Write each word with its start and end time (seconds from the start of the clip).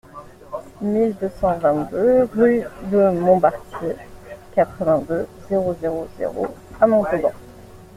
mille 0.81 1.13
deux 1.21 1.29
cent 1.29 1.59
vingt-deux 1.59 2.23
route 2.35 2.89
de 2.91 3.19
Montbartier, 3.19 3.93
quatre-vingt-deux, 4.55 5.27
zéro 5.47 5.75
zéro 5.79 6.07
zéro 6.17 6.47
à 6.79 6.87
Montauban 6.87 7.31